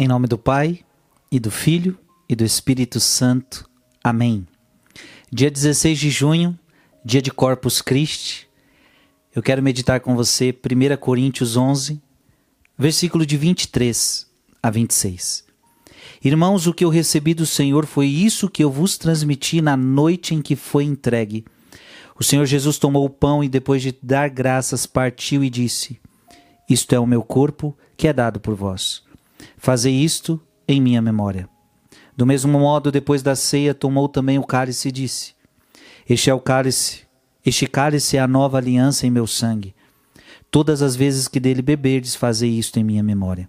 [0.00, 0.78] Em nome do Pai,
[1.28, 1.98] e do Filho,
[2.28, 3.68] e do Espírito Santo.
[4.02, 4.46] Amém.
[5.28, 6.56] Dia 16 de junho,
[7.04, 8.48] dia de Corpus Christi,
[9.34, 12.00] eu quero meditar com você 1 Coríntios 11,
[12.78, 14.30] versículo de 23
[14.62, 15.44] a 26.
[16.22, 20.32] Irmãos, o que eu recebi do Senhor foi isso que eu vos transmiti na noite
[20.32, 21.44] em que foi entregue.
[22.16, 26.00] O Senhor Jesus tomou o pão e, depois de dar graças, partiu e disse:
[26.70, 29.07] Isto é o meu corpo que é dado por vós.
[29.56, 31.48] Fazei isto em minha memória.
[32.16, 35.34] Do mesmo modo, depois da ceia, tomou também o cálice e disse:
[36.08, 37.02] Este é o cálice,
[37.44, 39.74] este cálice é a nova aliança em meu sangue.
[40.50, 43.48] Todas as vezes que dele beberdes, fazei isto em minha memória.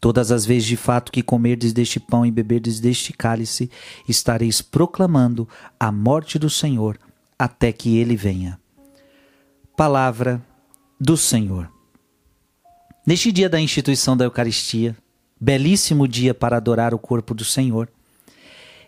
[0.00, 3.70] Todas as vezes de fato que comerdes deste pão e beberdes deste cálice,
[4.08, 5.48] estareis proclamando
[5.80, 6.98] a morte do Senhor
[7.38, 8.60] até que ele venha.
[9.76, 10.40] Palavra
[11.00, 11.77] do Senhor.
[13.08, 14.94] Neste dia da instituição da Eucaristia,
[15.40, 17.90] belíssimo dia para adorar o corpo do Senhor,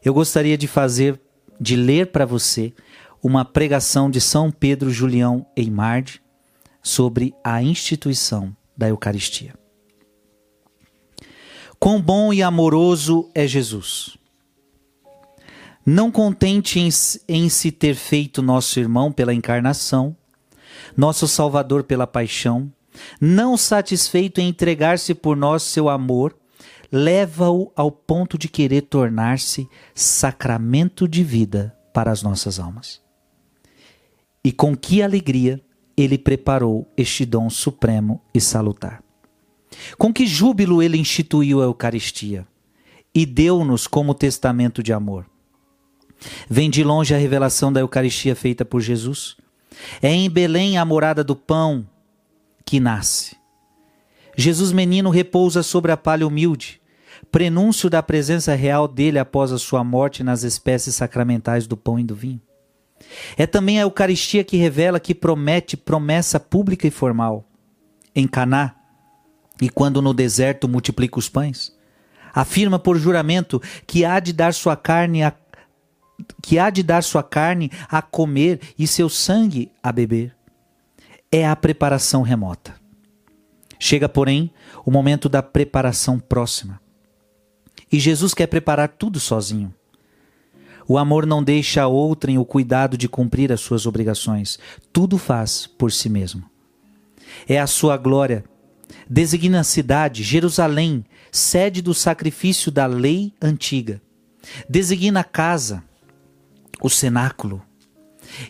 [0.04, 1.18] eu gostaria de fazer,
[1.58, 2.70] de ler para você
[3.22, 6.20] uma pregação de São Pedro Julião Eimarde
[6.82, 9.54] sobre a instituição da Eucaristia.
[11.78, 14.18] Quão bom e amoroso é Jesus!
[15.86, 16.90] Não contente em,
[17.26, 20.14] em se ter feito nosso irmão pela encarnação,
[20.94, 22.70] nosso Salvador pela paixão,
[23.20, 26.36] não satisfeito em entregar-se por nós seu amor,
[26.90, 33.00] leva-o ao ponto de querer tornar-se sacramento de vida para as nossas almas.
[34.44, 35.60] E com que alegria
[35.96, 39.02] ele preparou este dom supremo e salutar.
[39.98, 42.46] Com que júbilo ele instituiu a Eucaristia
[43.14, 45.26] e deu-nos como testamento de amor.
[46.48, 49.36] Vem de longe a revelação da Eucaristia feita por Jesus.
[50.02, 51.86] É em Belém a morada do pão,
[52.64, 53.36] que nasce.
[54.36, 56.80] Jesus menino repousa sobre a palha humilde,
[57.30, 62.04] prenúncio da presença real dele após a sua morte nas espécies sacramentais do pão e
[62.04, 62.40] do vinho.
[63.36, 67.44] É também a Eucaristia que revela que promete promessa pública e formal.
[68.14, 68.74] Em Caná,
[69.60, 71.76] e quando no deserto multiplica os pães,
[72.34, 75.32] afirma por juramento que há de dar sua carne a
[76.42, 80.36] que há de dar sua carne a comer e seu sangue a beber
[81.32, 82.74] é a preparação remota.
[83.78, 84.52] Chega, porém,
[84.84, 86.80] o momento da preparação próxima.
[87.90, 89.74] E Jesus quer preparar tudo sozinho.
[90.86, 94.58] O amor não deixa a outrem o cuidado de cumprir as suas obrigações.
[94.92, 96.44] Tudo faz por si mesmo.
[97.48, 98.44] É a sua glória.
[99.08, 104.02] Designa a cidade, Jerusalém, sede do sacrifício da lei antiga.
[104.68, 105.82] Designa a casa,
[106.82, 107.62] o cenáculo,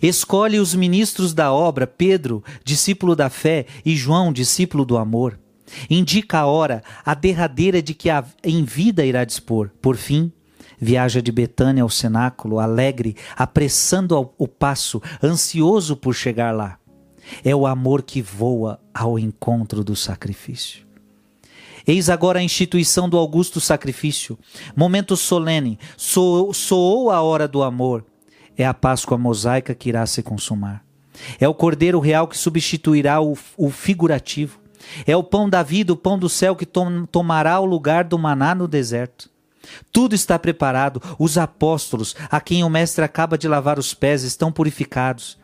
[0.02, 5.38] Escolhe os ministros da obra, Pedro, discípulo da fé, e João, discípulo do amor.
[5.88, 8.08] Indica a hora, a derradeira de que
[8.42, 9.70] em vida irá dispor.
[9.80, 10.32] Por fim,
[10.80, 16.78] viaja de Betânia ao cenáculo, alegre, apressando o passo, ansioso por chegar lá.
[17.44, 20.90] É o amor que voa ao encontro do sacrifício.
[21.86, 24.38] Eis agora a instituição do augusto sacrifício,
[24.76, 28.04] momento solene, soou, soou a hora do amor,
[28.62, 30.84] é a Páscoa mosaica que irá se consumar.
[31.38, 34.60] É o Cordeiro Real que substituirá o, o figurativo.
[35.06, 38.18] É o pão da vida, o pão do céu que tom, tomará o lugar do
[38.18, 39.30] maná no deserto.
[39.90, 41.00] Tudo está preparado.
[41.18, 45.38] Os apóstolos, a quem o Mestre acaba de lavar os pés, estão purificados.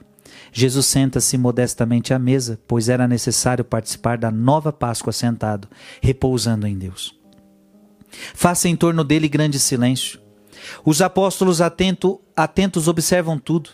[0.52, 5.68] Jesus senta-se modestamente à mesa, pois era necessário participar da nova Páscoa sentado,
[6.02, 7.14] repousando em Deus.
[8.34, 10.25] Faça em torno dele grande silêncio.
[10.84, 13.70] Os apóstolos atento, atentos observam tudo.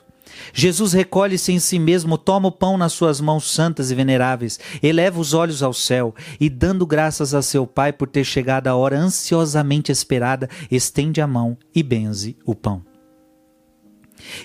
[0.52, 5.20] Jesus recolhe-se em si mesmo, toma o pão nas suas mãos santas e veneráveis, eleva
[5.20, 8.98] os olhos ao céu e, dando graças a seu Pai por ter chegado a hora
[8.98, 12.82] ansiosamente esperada, estende a mão e benze o pão.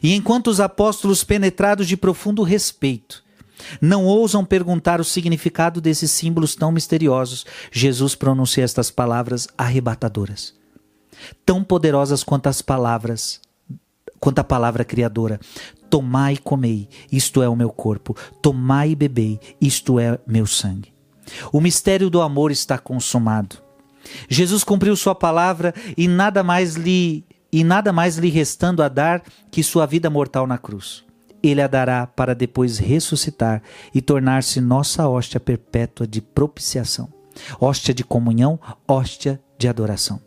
[0.02, 3.24] E enquanto os apóstolos, penetrados de profundo respeito,
[3.81, 10.57] não ousam perguntar o significado desses símbolos tão misteriosos, Jesus pronuncia estas palavras arrebatadoras
[11.46, 13.40] tão poderosas quanto as palavras,
[14.19, 15.40] quanto a palavra criadora.
[15.90, 18.16] Tomai e comei, isto é o meu corpo.
[18.42, 20.94] Tomai e bebei, isto é meu sangue.
[21.52, 23.58] O mistério do amor está consumado.
[24.30, 29.24] Jesus cumpriu sua palavra e nada mais lhe e nada mais lhe restando a dar
[29.50, 31.04] que sua vida mortal na cruz.
[31.42, 33.62] Ele a dará para depois ressuscitar
[33.94, 37.10] e tornar-se nossa hóstia perpétua de propiciação,
[37.60, 40.26] hóstia de comunhão, hóstia de adoração.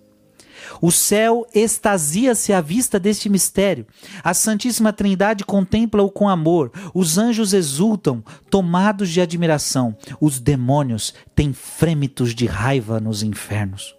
[0.81, 3.87] O céu extasia-se à vista deste mistério.
[4.23, 6.71] A Santíssima Trindade contempla-o com amor.
[6.95, 9.97] Os anjos exultam, tomados de admiração.
[10.21, 13.95] Os demônios têm frêmitos de raiva nos infernos.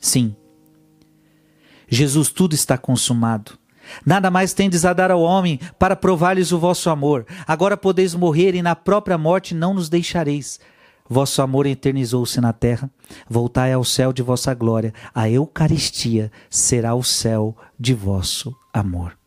[0.00, 0.34] Sim,
[1.90, 3.58] Jesus, tudo está consumado.
[4.06, 7.26] Nada mais tendes a dar ao homem para provar-lhes o vosso amor.
[7.46, 10.60] Agora podeis morrer e na própria morte não nos deixareis.
[11.12, 12.88] Vosso amor eternizou-se na terra.
[13.28, 14.94] Voltai ao céu de vossa glória.
[15.12, 19.18] A Eucaristia será o céu de vosso amor.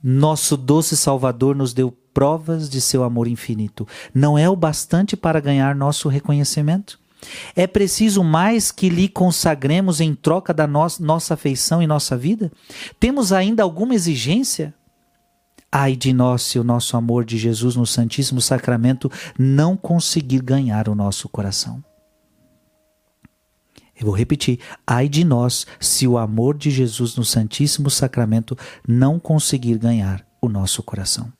[0.00, 3.86] Nosso doce Salvador nos deu provas de seu amor infinito.
[4.14, 7.00] Não é o bastante para ganhar nosso reconhecimento?
[7.56, 12.50] É preciso mais que lhe consagremos em troca da no nossa afeição e nossa vida?
[13.00, 14.72] Temos ainda alguma exigência?
[15.74, 20.86] Ai de nós se o nosso amor de Jesus no Santíssimo Sacramento não conseguir ganhar
[20.86, 21.82] o nosso coração.
[23.98, 24.60] Eu vou repetir.
[24.86, 30.48] Ai de nós se o amor de Jesus no Santíssimo Sacramento não conseguir ganhar o
[30.48, 31.32] nosso coração.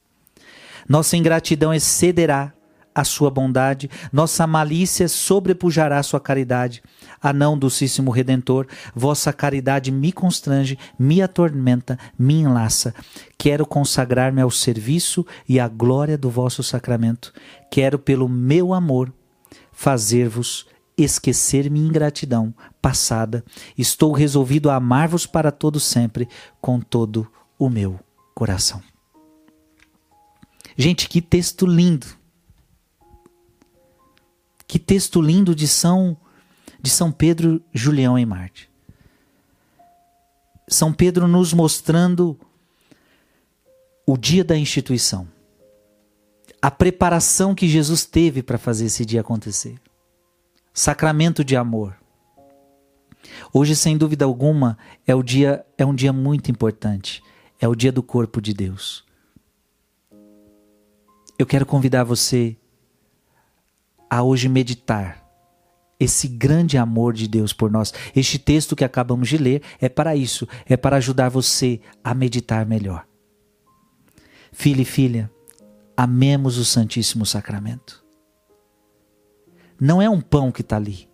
[0.89, 2.55] Nossa ingratidão excederá
[2.95, 6.83] a sua bondade, nossa malícia sobrepujará a sua caridade.
[7.21, 12.95] Ah, não, Docíssimo Redentor, vossa caridade me constrange, me atormenta, me enlaça.
[13.39, 17.33] Quero consagrar-me ao serviço e à glória do vosso sacramento.
[17.71, 19.13] Quero, pelo meu amor,
[19.73, 20.67] fazer-vos
[20.97, 23.45] esquecer minha ingratidão passada.
[23.77, 26.29] Estou resolvido a amar-vos para todo sempre,
[26.61, 27.27] com todo
[27.59, 27.99] o meu
[28.35, 28.83] coração.
[30.77, 32.22] Gente, que texto lindo!
[34.73, 36.17] Que texto lindo de São
[36.81, 38.71] de São Pedro, Julião e Marte.
[40.67, 42.41] São Pedro nos mostrando
[44.07, 45.29] o dia da instituição.
[46.63, 49.79] A preparação que Jesus teve para fazer esse dia acontecer.
[50.73, 51.95] Sacramento de amor.
[53.53, 57.23] Hoje, sem dúvida alguma, é o dia é um dia muito importante.
[57.61, 59.05] É o dia do corpo de Deus.
[61.39, 62.57] Eu quero convidar você
[64.13, 65.27] a hoje meditar
[65.99, 67.95] esse grande amor de Deus por nós.
[68.15, 72.67] Este texto que acabamos de ler é para isso, é para ajudar você a meditar
[72.67, 73.09] melhor.
[74.53, 75.33] Filho e filha,
[75.97, 78.05] amemos o Santíssimo Sacramento.
[79.81, 81.09] Não é um pão que está ali,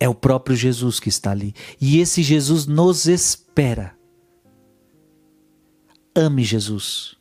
[0.00, 1.54] é o próprio Jesus que está ali.
[1.78, 3.94] E esse Jesus nos espera.
[6.14, 7.14] Ame Jesus.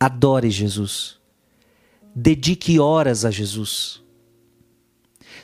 [0.00, 1.21] Adore Jesus.
[2.14, 4.02] Dedique horas a Jesus.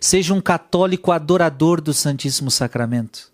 [0.00, 3.32] Seja um católico adorador do Santíssimo Sacramento.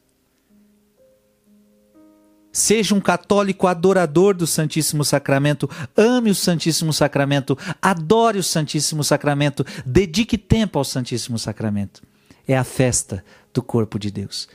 [2.53, 9.67] Seja um católico adorador do Santíssimo Sacramento, ame o Santíssimo Sacramento, adore o Santíssimo Sacramento,
[9.85, 12.01] dedique tempo ao Santíssimo Sacramento.
[12.47, 14.49] É a festa do corpo de Deus.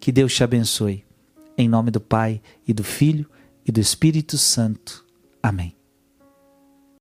[0.00, 1.04] Que Deus te abençoe.
[1.56, 3.28] Em nome do Pai e do Filho
[3.66, 5.04] e do Espírito Santo.
[5.42, 5.76] Amém.